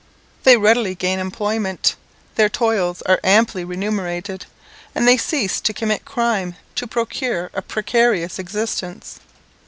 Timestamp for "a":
7.53-7.61